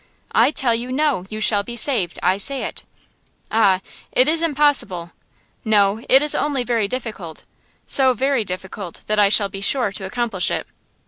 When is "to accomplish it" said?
9.91-10.65